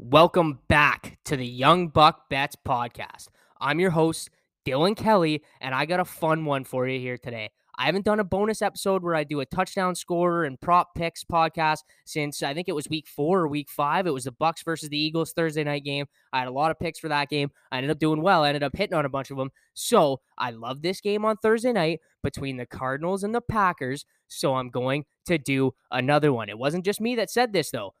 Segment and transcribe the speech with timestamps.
[0.00, 3.26] Welcome back to the Young Buck Bets podcast.
[3.60, 4.30] I'm your host,
[4.64, 7.50] Dylan Kelly, and I got a fun one for you here today.
[7.76, 11.24] I haven't done a bonus episode where I do a touchdown scorer and prop picks
[11.24, 14.06] podcast since I think it was week four or week five.
[14.06, 16.06] It was the Bucks versus the Eagles Thursday night game.
[16.32, 17.50] I had a lot of picks for that game.
[17.72, 18.44] I ended up doing well.
[18.44, 19.50] I ended up hitting on a bunch of them.
[19.74, 24.04] So I love this game on Thursday night between the Cardinals and the Packers.
[24.28, 26.48] So I'm going to do another one.
[26.48, 27.94] It wasn't just me that said this though.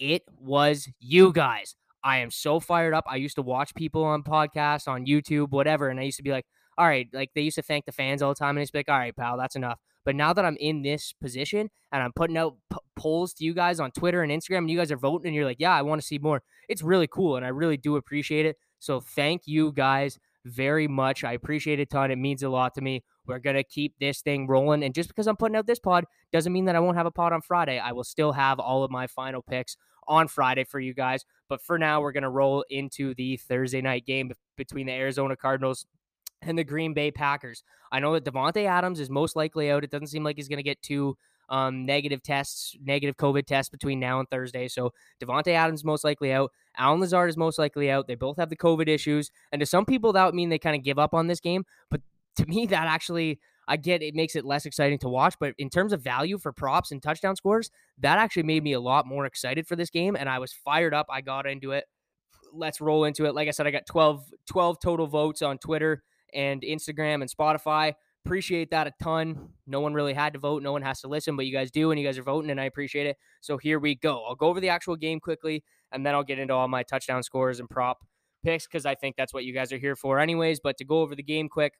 [0.00, 1.76] It was you guys.
[2.02, 3.04] I am so fired up.
[3.06, 6.30] I used to watch people on podcasts, on YouTube, whatever, and I used to be
[6.30, 6.46] like,
[6.78, 8.88] all right, like they used to thank the fans all the time, and it's like,
[8.88, 9.78] all right, pal, that's enough.
[10.06, 13.52] But now that I'm in this position and I'm putting out p- polls to you
[13.52, 15.82] guys on Twitter and Instagram, and you guys are voting, and you're like, yeah, I
[15.82, 16.42] want to see more.
[16.70, 18.56] It's really cool, and I really do appreciate it.
[18.78, 21.22] So thank you guys very much.
[21.22, 22.10] I appreciate it a ton.
[22.10, 23.04] It means a lot to me.
[23.26, 26.52] We're gonna keep this thing rolling, and just because I'm putting out this pod doesn't
[26.52, 27.78] mean that I won't have a pod on Friday.
[27.78, 29.76] I will still have all of my final picks
[30.08, 31.24] on Friday for you guys.
[31.48, 35.86] But for now, we're gonna roll into the Thursday night game between the Arizona Cardinals
[36.42, 37.62] and the Green Bay Packers.
[37.92, 39.84] I know that Davante Adams is most likely out.
[39.84, 41.16] It doesn't seem like he's going to get two
[41.48, 44.68] um, negative tests, negative COVID tests between now and Thursday.
[44.68, 44.92] So
[45.22, 46.52] Davante Adams most likely out.
[46.78, 48.06] Allen Lazard is most likely out.
[48.06, 50.76] They both have the COVID issues, and to some people that would mean they kind
[50.76, 51.64] of give up on this game.
[51.90, 52.00] But
[52.36, 53.40] to me, that actually
[53.70, 55.36] I get it makes it less exciting to watch.
[55.38, 58.80] But in terms of value for props and touchdown scores, that actually made me a
[58.80, 61.06] lot more excited for this game, and I was fired up.
[61.08, 61.84] I got into it.
[62.52, 63.34] Let's roll into it.
[63.34, 66.02] Like I said, I got 12, 12 total votes on Twitter
[66.34, 67.94] and Instagram and Spotify.
[68.26, 69.50] Appreciate that a ton.
[69.68, 70.64] No one really had to vote.
[70.64, 72.60] No one has to listen, but you guys do, and you guys are voting, and
[72.60, 73.16] I appreciate it.
[73.40, 74.24] So here we go.
[74.26, 77.22] I'll go over the actual game quickly, and then I'll get into all my touchdown
[77.22, 77.98] scores and prop
[78.42, 80.58] picks because I think that's what you guys are here for, anyways.
[80.58, 81.74] But to go over the game quick,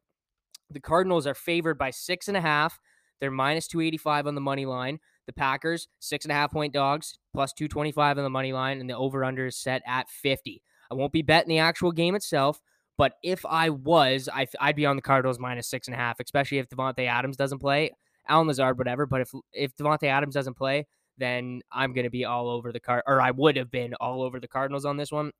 [0.70, 2.80] the Cardinals are favored by six and a half.
[3.20, 4.98] They're minus 285 on the money line.
[5.26, 8.88] The Packers, six and a half point dogs, plus 225 on the money line, and
[8.88, 10.62] the over under is set at 50.
[10.90, 12.60] I won't be betting the actual game itself,
[12.98, 16.18] but if I was, I, would be on the Cardinals minus six and a half,
[16.18, 17.92] especially if Davante Adams doesn't play.
[18.28, 19.06] Allen Lazard, whatever.
[19.06, 20.86] But if if Davante Adams doesn't play,
[21.18, 24.22] then I'm going to be all over the card, or I would have been all
[24.22, 25.32] over the Cardinals on this one.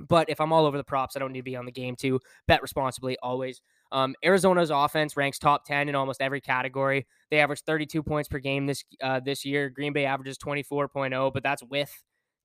[0.00, 1.96] But if I'm all over the props, I don't need to be on the game
[1.96, 2.20] too.
[2.46, 3.60] Bet responsibly always.
[3.90, 7.06] Um, Arizona's offense ranks top 10 in almost every category.
[7.30, 9.70] They average 32 points per game this uh, this year.
[9.70, 11.92] Green Bay averages 24.0, but that's with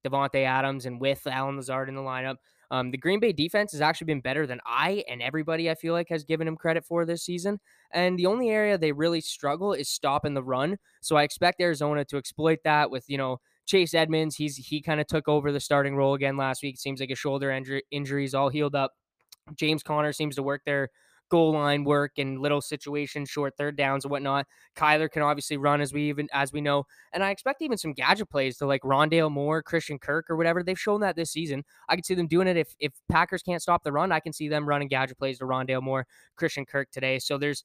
[0.06, 2.36] Davante Adams and with Allen Lazard in the lineup.
[2.72, 5.94] Um, the Green Bay defense has actually been better than I and everybody I feel
[5.94, 7.60] like has given him credit for this season.
[7.92, 10.78] And the only area they really struggle is stopping the run.
[11.02, 13.38] So I expect Arizona to exploit that with, you know,
[13.68, 14.36] Chase Edmonds.
[14.36, 16.76] He's he kind of took over the starting role again last week.
[16.76, 18.92] It seems like his shoulder injury, injury is all healed up.
[19.56, 20.90] James Conner seems to work there
[21.34, 24.46] goal line work and little situations, short third downs and whatnot.
[24.76, 27.92] Kyler can obviously run as we even as we know, and I expect even some
[27.94, 30.62] gadget plays to like Rondale Moore, Christian Kirk, or whatever.
[30.62, 31.64] They've shown that this season.
[31.90, 34.12] I can see them doing it if if Packers can't stop the run.
[34.12, 36.06] I can see them running gadget plays to Rondale Moore,
[36.36, 37.18] Christian Kirk today.
[37.18, 37.64] So there's.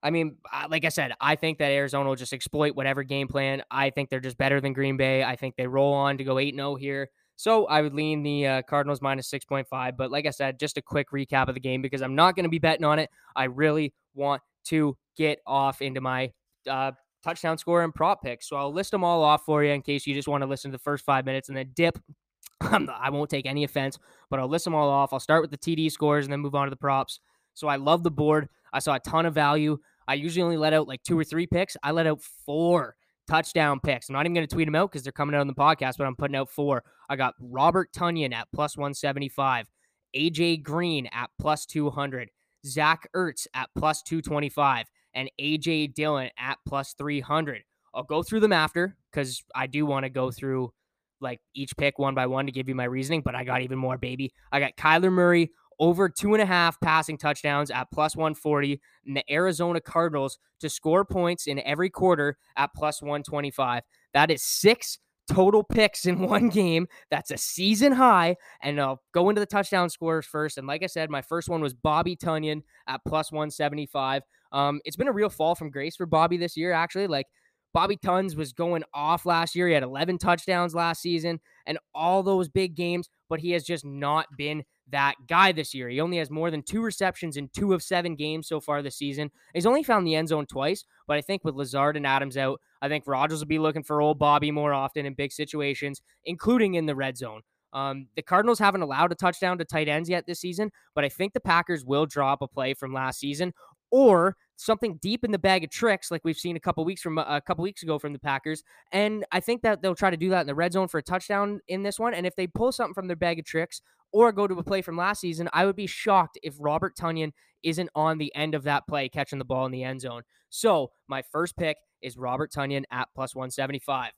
[0.00, 0.36] I mean,
[0.70, 3.62] like I said, I think that Arizona will just exploit whatever game plan.
[3.68, 5.24] I think they're just better than Green Bay.
[5.24, 7.10] I think they roll on to go 8 0 here.
[7.38, 9.96] So I would lean the uh, Cardinals minus 6.5.
[9.96, 12.42] But like I said, just a quick recap of the game because I'm not going
[12.42, 13.10] to be betting on it.
[13.36, 16.32] I really want to get off into my
[16.68, 16.90] uh,
[17.22, 18.48] touchdown score and prop picks.
[18.48, 20.72] So I'll list them all off for you in case you just want to listen
[20.72, 21.96] to the first five minutes and then dip.
[22.60, 24.00] I won't take any offense,
[24.30, 25.12] but I'll list them all off.
[25.12, 27.20] I'll start with the TD scores and then move on to the props.
[27.54, 28.48] So I love the board.
[28.72, 29.78] I saw a ton of value.
[30.08, 31.76] I usually only let out like two or three picks.
[31.84, 32.96] I let out four
[33.28, 34.08] touchdown picks.
[34.08, 35.98] I'm not even going to tweet them out because they're coming out on the podcast,
[35.98, 36.82] but I'm putting out four.
[37.08, 39.68] I got Robert Tonyan at plus 175,
[40.16, 42.30] AJ Green at plus 200,
[42.66, 47.62] Zach Ertz at plus 225, and AJ Dillon at plus 300.
[47.94, 50.72] I'll go through them after because I do want to go through
[51.20, 53.78] like each pick one by one to give you my reasoning, but I got even
[53.78, 54.32] more, baby.
[54.52, 59.16] I got Kyler Murray over two and a half passing touchdowns at plus 140, and
[59.16, 63.82] the Arizona Cardinals to score points in every quarter at plus 125.
[64.14, 66.86] That is six total picks in one game.
[67.10, 68.36] That's a season high.
[68.62, 70.58] And I'll go into the touchdown scores first.
[70.58, 74.22] And like I said, my first one was Bobby Tonyan at plus 175.
[74.50, 77.06] Um, it's been a real fall from grace for Bobby this year, actually.
[77.06, 77.26] Like
[77.74, 79.68] Bobby Tons was going off last year.
[79.68, 83.84] He had 11 touchdowns last season and all those big games, but he has just
[83.84, 85.88] not been that guy this year.
[85.88, 88.96] He only has more than two receptions in two of seven games so far this
[88.96, 89.30] season.
[89.54, 92.60] He's only found the end zone twice, but I think with Lazard and Adams out,
[92.80, 96.74] I think Rodgers will be looking for old Bobby more often in big situations, including
[96.74, 97.42] in the red zone.
[97.72, 101.08] Um, the Cardinals haven't allowed a touchdown to tight ends yet this season, but I
[101.10, 103.52] think the Packers will drop a play from last season,
[103.90, 107.16] or something deep in the bag of tricks, like we've seen a couple weeks from
[107.16, 108.62] a couple weeks ago from the Packers.
[108.92, 111.02] And I think that they'll try to do that in the red zone for a
[111.02, 112.12] touchdown in this one.
[112.12, 113.80] And if they pull something from their bag of tricks
[114.12, 117.32] or go to a play from last season, I would be shocked if Robert Tonyan
[117.62, 120.22] isn't on the end of that play catching the ball in the end zone.
[120.50, 124.12] So my first pick is Robert Tonyan at plus 175.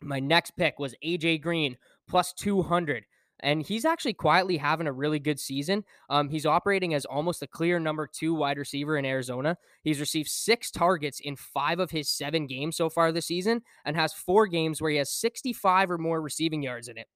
[0.00, 1.76] My next pick was AJ Green
[2.08, 3.04] plus 200
[3.42, 5.84] and he's actually quietly having a really good season.
[6.08, 9.58] Um, he's operating as almost a clear number two wide receiver in Arizona.
[9.82, 13.96] He's received six targets in five of his seven games so far this season and
[13.96, 17.08] has four games where he has 65 or more receiving yards in it.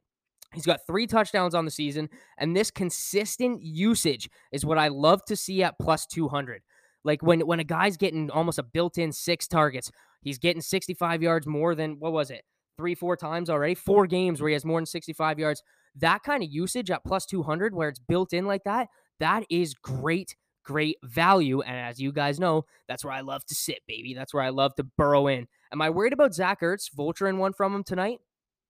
[0.55, 2.09] He's got three touchdowns on the season,
[2.39, 6.63] and this consistent usage is what I love to see at plus 200.
[7.05, 9.91] Like when when a guy's getting almost a built-in six targets,
[10.23, 12.43] he's getting 65 yards more than what was it?
[12.77, 13.75] Three, four times already.
[13.75, 15.63] Four games where he has more than 65 yards
[16.01, 18.89] that kind of usage at plus 200 where it's built in like that,
[19.21, 21.63] that is great, great value.
[21.63, 24.15] And as you guys know, that's where I love to sit, baby.
[24.15, 25.47] That's where I love to burrow in.
[25.73, 28.19] Am I worried about Zach Ertz vulturing one from him tonight?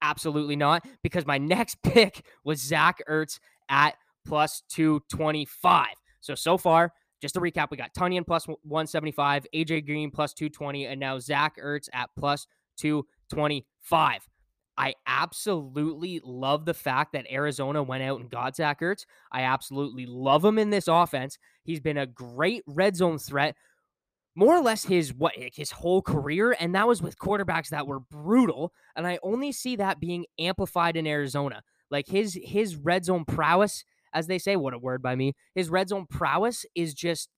[0.06, 5.88] Absolutely not, because my next pick was Zach Ertz at plus 225.
[6.20, 10.86] So, so far, just to recap, we got Tonyan plus 175, AJ Green plus 220,
[10.86, 12.46] and now Zach Ertz at plus
[12.78, 14.28] 225.
[14.78, 19.06] I absolutely love the fact that Arizona went out and got Zach Ertz.
[19.32, 21.38] I absolutely love him in this offense.
[21.64, 23.56] He's been a great red zone threat,
[24.36, 28.00] more or less his what his whole career, and that was with quarterbacks that were
[28.00, 28.72] brutal.
[28.94, 31.62] And I only see that being amplified in Arizona.
[31.90, 35.32] Like his his red zone prowess, as they say, what a word by me.
[35.54, 37.30] His red zone prowess is just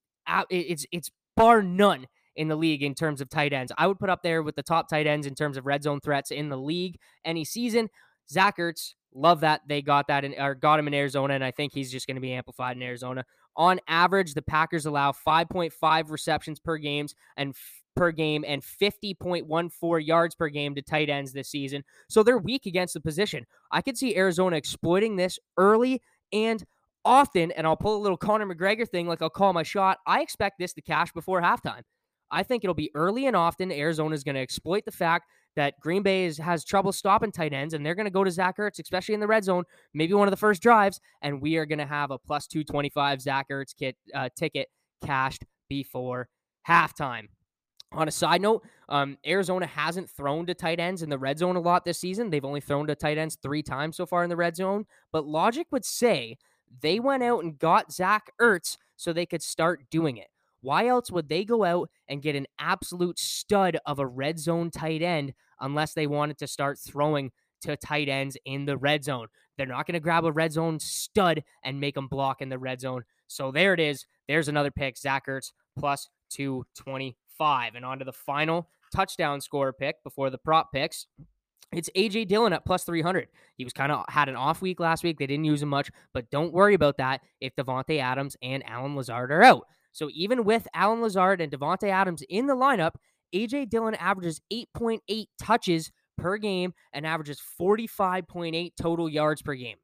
[0.50, 3.72] it's it's bar none in the league in terms of tight ends.
[3.78, 6.00] I would put up there with the top tight ends in terms of red zone
[6.00, 7.88] threats in the league any season.
[8.30, 11.50] Zach Ertz, love that they got that in, or got him in Arizona, and I
[11.50, 13.24] think he's just going to be amplified in Arizona.
[13.58, 20.06] On average, the Packers allow 5.5 receptions per games and f- per game and 50.14
[20.06, 21.82] yards per game to tight ends this season.
[22.08, 23.44] So they're weak against the position.
[23.72, 26.00] I could see Arizona exploiting this early
[26.32, 26.64] and
[27.04, 29.98] often, and I'll pull a little Conor McGregor thing, like I'll call my shot.
[30.06, 31.82] I expect this to cash before halftime.
[32.30, 33.72] I think it'll be early and often.
[33.72, 35.26] Arizona is going to exploit the fact
[35.58, 38.30] that Green Bay is, has trouble stopping tight ends, and they're going to go to
[38.30, 41.56] Zach Ertz, especially in the red zone, maybe one of the first drives, and we
[41.56, 44.68] are going to have a plus 225 Zach Ertz kit, uh, ticket
[45.04, 46.28] cashed before
[46.68, 47.26] halftime.
[47.90, 51.56] On a side note, um, Arizona hasn't thrown to tight ends in the red zone
[51.56, 52.30] a lot this season.
[52.30, 54.84] They've only thrown to tight ends three times so far in the red zone.
[55.10, 56.36] But logic would say
[56.82, 60.28] they went out and got Zach Ertz so they could start doing it.
[60.60, 64.70] Why else would they go out and get an absolute stud of a red zone
[64.70, 67.30] tight end unless they wanted to start throwing
[67.62, 69.26] to tight ends in the red zone?
[69.56, 72.58] They're not going to grab a red zone stud and make them block in the
[72.58, 73.02] red zone.
[73.26, 74.06] So there it is.
[74.28, 74.96] There's another pick.
[74.96, 77.74] Zach Ertz plus 225.
[77.74, 81.06] And on to the final touchdown score pick before the prop picks.
[81.72, 83.28] It's AJ Dillon at plus 300.
[83.56, 85.18] He was kind of had an off week last week.
[85.18, 88.96] They didn't use him much, but don't worry about that if Davante Adams and Allen
[88.96, 89.66] Lazard are out.
[89.92, 92.92] So even with Allen Lazard and Davante Adams in the lineup,
[93.34, 99.76] AJ Dillon averages 8.8 touches per game and averages 45.8 total yards per game.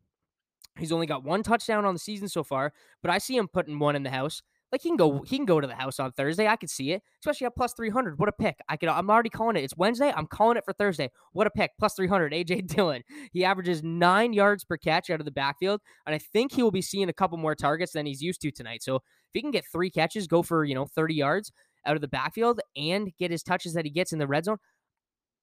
[0.79, 3.79] He's only got one touchdown on the season so far, but I see him putting
[3.79, 4.43] one in the house.
[4.73, 6.49] Like he can go, he can go to the house on Thursday.
[6.49, 8.19] I could see it, especially at plus three hundred.
[8.19, 8.59] What a pick!
[8.69, 9.63] I could, I'm already calling it.
[9.63, 10.13] It's Wednesday.
[10.17, 11.13] I'm calling it for Thursday.
[11.33, 11.71] What a pick!
[11.79, 12.33] Plus three hundred.
[12.33, 13.05] AJ Dillon.
[13.31, 16.73] He averages nine yards per catch out of the backfield, and I think he will
[16.73, 18.83] be seeing a couple more targets than he's used to tonight.
[18.83, 21.53] So if he can get three catches, go for you know thirty yards
[21.87, 24.59] out of the backfield, and get his touches that he gets in the red zone,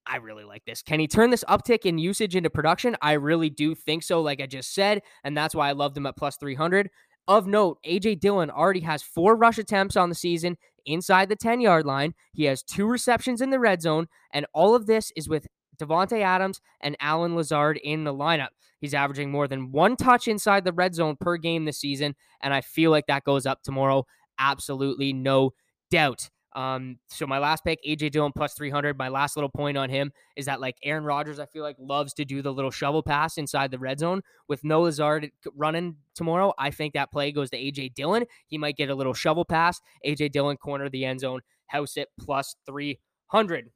[0.06, 0.82] I really like this.
[0.82, 2.96] Can he turn this uptick in usage into production?
[3.02, 5.02] I really do think so, like I just said.
[5.24, 6.90] And that's why I loved him at plus 300.
[7.28, 11.62] Of note, AJ Dillon already has four rush attempts on the season inside the 10
[11.62, 12.14] yard line.
[12.34, 15.48] He has two receptions in the red zone, and all of this is with
[15.80, 18.50] Davante Adams and Allen Lazard in the lineup.
[18.80, 22.54] He's averaging more than one touch inside the red zone per game this season, and
[22.54, 24.06] I feel like that goes up tomorrow.
[24.40, 25.54] Absolutely no
[25.92, 26.30] doubt.
[26.54, 28.98] Um, so my last pick, AJ Dillon plus 300.
[28.98, 32.14] My last little point on him is that like Aaron Rodgers, I feel like loves
[32.16, 36.54] to do the little shovel pass inside the red zone with no Lazard running tomorrow.
[36.58, 38.26] I think that play goes to AJ Dillon.
[38.48, 39.80] He might get a little shovel pass.
[40.06, 43.70] AJ Dillon corner the end zone, house it plus 300.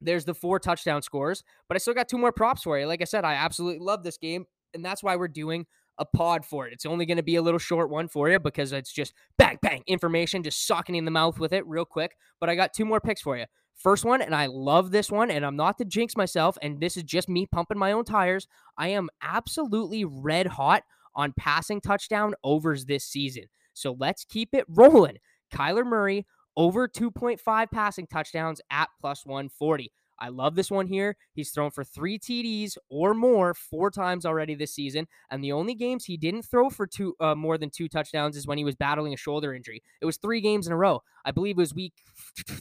[0.00, 2.86] There's the four touchdown scores, but I still got two more props for you.
[2.86, 5.66] Like I said, I absolutely love this game, and that's why we're doing
[5.98, 6.72] a pod for it.
[6.72, 9.58] It's only going to be a little short one for you because it's just bang,
[9.62, 12.16] bang information, just socking in the mouth with it real quick.
[12.40, 13.44] But I got two more picks for you.
[13.74, 16.96] First one, and I love this one, and I'm not to jinx myself, and this
[16.96, 18.48] is just me pumping my own tires.
[18.76, 20.82] I am absolutely red hot
[21.14, 23.44] on passing touchdown overs this season.
[23.74, 25.18] So let's keep it rolling.
[25.54, 26.26] Kyler Murray
[26.56, 29.92] over 2.5 passing touchdowns at plus 140.
[30.20, 31.16] I love this one here.
[31.32, 35.74] He's thrown for three TDs or more four times already this season, and the only
[35.74, 38.74] games he didn't throw for two uh, more than two touchdowns is when he was
[38.74, 39.82] battling a shoulder injury.
[40.00, 41.02] It was three games in a row.
[41.24, 41.94] I believe it was week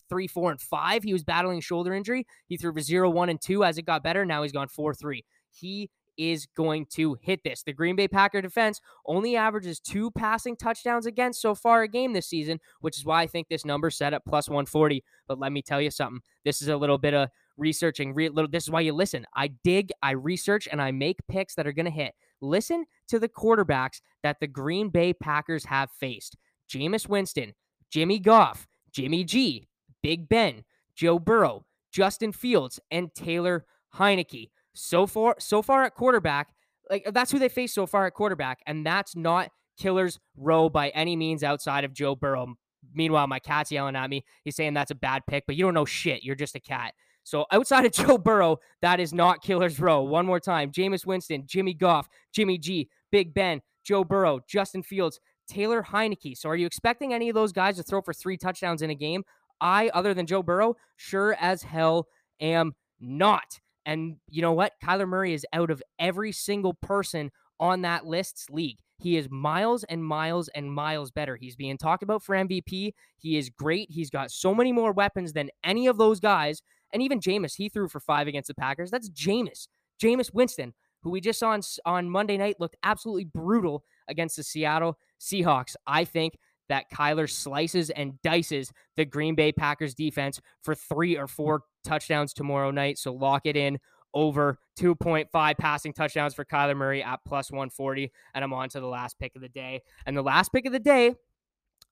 [0.10, 1.04] three, four, and five.
[1.04, 2.28] He was battling shoulder injury.
[2.48, 4.26] He threw for zero, one, and two as it got better.
[4.26, 5.26] Now he's gone four, three.
[5.50, 7.64] He is going to hit this.
[7.64, 12.14] The Green Bay Packer defense only averages two passing touchdowns against so far a game
[12.14, 15.04] this season, which is why I think this number set at plus 140.
[15.28, 16.22] But let me tell you something.
[16.44, 18.14] This is a little bit of researching.
[18.14, 19.26] Re- little, this is why you listen.
[19.36, 22.14] I dig, I research, and I make picks that are going to hit.
[22.42, 26.38] Listen to the quarterbacks that the Green Bay Packers have faced
[26.70, 27.54] Jameis Winston,
[27.92, 29.68] Jimmy Goff, Jimmy G,
[30.04, 30.64] Big Ben,
[30.96, 36.50] Joe Burrow, Justin Fields, and Taylor Heinicke so far so far at quarterback
[36.90, 40.90] like that's who they face so far at quarterback and that's not killer's row by
[40.90, 42.54] any means outside of joe burrow
[42.94, 45.74] meanwhile my cat's yelling at me he's saying that's a bad pick but you don't
[45.74, 46.94] know shit you're just a cat
[47.28, 51.44] so outside of joe burrow that is not killer's row one more time Jameis winston
[51.46, 56.66] jimmy goff jimmy g big ben joe burrow justin fields taylor heinicke so are you
[56.66, 59.24] expecting any of those guys to throw for three touchdowns in a game
[59.62, 62.08] i other than joe burrow sure as hell
[62.40, 64.74] am not and you know what?
[64.84, 68.80] Kyler Murray is out of every single person on that list's league.
[69.00, 71.38] He is miles and miles and miles better.
[71.38, 72.94] He's being talked about for MVP.
[73.18, 73.90] He is great.
[73.90, 76.62] He's got so many more weapons than any of those guys.
[76.94, 78.92] And even Jameis, he threw for five against the Packers.
[78.92, 79.68] That's Jameis.
[80.02, 84.44] Jameis Winston, who we just saw on, on Monday night, looked absolutely brutal against the
[84.44, 85.76] Seattle Seahawks.
[85.86, 86.38] I think
[86.70, 92.34] that Kyler slices and dices the Green Bay Packers defense for three or four touchdowns
[92.34, 92.98] tomorrow night.
[92.98, 93.80] So lock it in
[94.14, 98.12] over 2.5 passing touchdowns for Kyler Murray at plus 140.
[98.34, 99.82] And I'm on to the last pick of the day.
[100.06, 101.14] And the last pick of the day,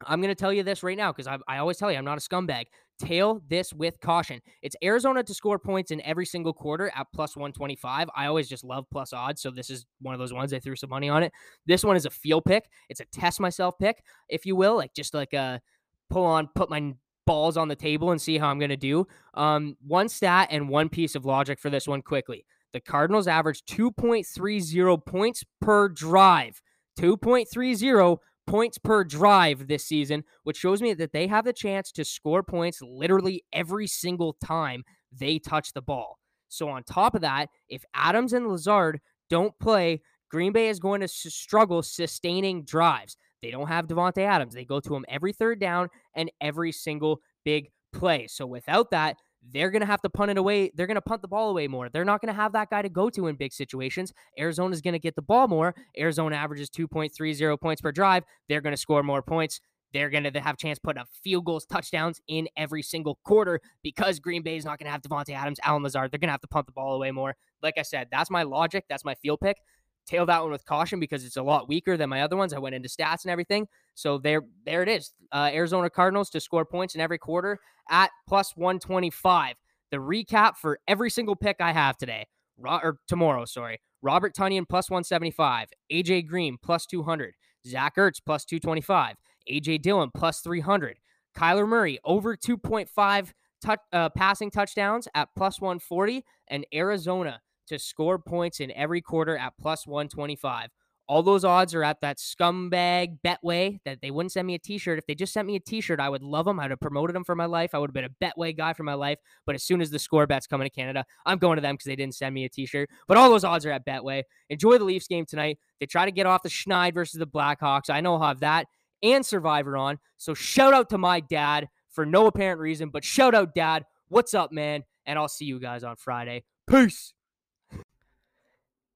[0.05, 2.05] I'm going to tell you this right now because I, I always tell you I'm
[2.05, 2.65] not a scumbag.
[2.99, 4.41] Tail this with caution.
[4.61, 8.09] It's Arizona to score points in every single quarter at plus 125.
[8.15, 9.41] I always just love plus odds.
[9.41, 11.31] So this is one of those ones I threw some money on it.
[11.65, 12.65] This one is a feel pick.
[12.89, 15.61] It's a test myself pick, if you will, like just like a
[16.09, 16.93] pull on, put my
[17.25, 19.07] balls on the table and see how I'm going to do.
[19.33, 22.45] Um, one stat and one piece of logic for this one quickly.
[22.73, 26.61] The Cardinals average 2.30 points per drive.
[26.99, 32.05] 2.30 points per drive this season, which shows me that they have the chance to
[32.05, 36.19] score points literally every single time they touch the ball.
[36.47, 41.01] So, on top of that, if Adams and Lazard don't play, Green Bay is going
[41.01, 43.17] to struggle sustaining drives.
[43.41, 44.53] They don't have Davante Adams.
[44.53, 48.27] They go to him every third down and every single big play.
[48.27, 49.17] So, without that,
[49.51, 50.71] they're going to have to punt it away.
[50.75, 51.89] They're going to punt the ball away more.
[51.89, 54.13] They're not going to have that guy to go to in big situations.
[54.37, 55.75] Arizona's going to get the ball more.
[55.97, 58.23] Arizona averages 2.30 points per drive.
[58.49, 59.59] They're going to score more points.
[59.93, 64.19] They're going to have chance put up field goals, touchdowns in every single quarter because
[64.19, 66.11] Green Bay is not going to have Davante Adams, Allen Lazard.
[66.11, 67.35] They're going to have to punt the ball away more.
[67.63, 68.83] Like I said, that's my logic.
[68.89, 69.57] That's my field pick.
[70.05, 72.53] Tail that one with caution because it's a lot weaker than my other ones.
[72.53, 73.67] I went into stats and everything.
[73.95, 75.13] So there, there it is.
[75.31, 77.59] Uh, Arizona Cardinals to score points in every quarter
[77.89, 79.55] at plus 125.
[79.91, 83.79] The recap for every single pick I have today, Ro- or tomorrow, sorry.
[84.01, 87.33] Robert Tonyan plus 175, AJ Green plus 200,
[87.65, 89.15] Zach Ertz plus 225,
[89.51, 90.99] AJ Dillon plus 300,
[91.35, 93.33] Kyler Murray over 2.5
[93.63, 99.37] touch, uh, passing touchdowns at plus 140, and Arizona to score points in every quarter
[99.37, 100.69] at plus 125.
[101.07, 104.97] All those odds are at that scumbag Betway that they wouldn't send me a t-shirt.
[104.97, 106.59] If they just sent me a t-shirt, I would love them.
[106.59, 107.75] I would have promoted them for my life.
[107.75, 109.19] I would have been a Betway guy for my life.
[109.45, 111.85] But as soon as the score bets coming to Canada, I'm going to them because
[111.85, 112.89] they didn't send me a t-shirt.
[113.07, 114.23] But all those odds are at Betway.
[114.49, 115.59] Enjoy the Leafs game tonight.
[115.79, 117.91] They try to get off the Schneid versus the Blackhawks.
[117.91, 118.65] I know I'll have that
[119.03, 119.99] and Survivor on.
[120.17, 123.85] So shout out to my dad for no apparent reason, but shout out, Dad.
[124.09, 124.83] What's up, man?
[125.05, 126.43] And I'll see you guys on Friday.
[126.69, 127.14] Peace.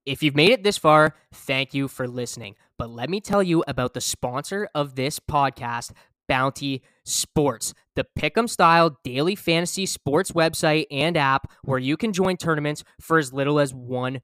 [0.06, 2.56] If you've made it this far, thank you for listening.
[2.78, 5.92] But let me tell you about the sponsor of this podcast,
[6.26, 12.36] Bounty Sports, the Pick'em style daily fantasy sports website and app where you can join
[12.36, 14.20] tournaments for as little as $1.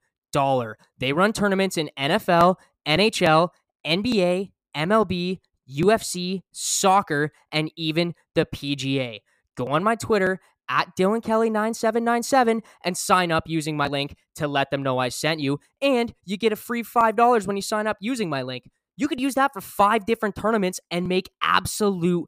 [0.97, 2.55] They run tournaments in NFL,
[2.87, 3.49] NHL,
[3.85, 9.19] NBA, MLB, UFC, soccer, and even the PGA.
[9.55, 14.47] Go on my Twitter at Dylan Kelly 9797 and sign up using my link to
[14.47, 15.59] let them know I sent you.
[15.81, 18.69] And you get a free $5 when you sign up using my link.
[18.95, 22.27] You could use that for five different tournaments and make absolute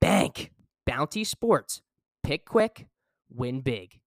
[0.00, 0.50] bank.
[0.86, 1.82] Bounty Sports.
[2.22, 2.86] Pick quick,
[3.30, 4.00] win big.